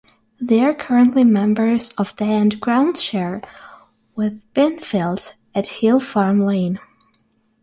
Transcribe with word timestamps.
They 0.39 0.65
are 0.65 0.73
currently 0.73 1.23
members 1.23 1.89
of 1.91 2.15
the 2.15 2.25
and 2.25 2.59
groundshare 2.59 3.45
with 4.15 4.41
Binfield 4.55 5.35
at 5.53 5.67
Hill 5.67 5.99
Farm 5.99 6.39
Lane. 6.39 6.79